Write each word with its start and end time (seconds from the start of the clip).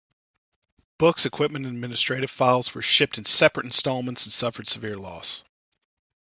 Books, 0.97 1.27
equipment, 1.27 1.67
and 1.67 1.75
administrative 1.75 2.31
files 2.31 2.73
were 2.73 2.81
shipped 2.81 3.19
in 3.19 3.25
separate 3.25 3.67
installments 3.67 4.23
and 4.25 4.33
suffered 4.33 4.67
severe 4.67 4.97
loss. 4.97 5.43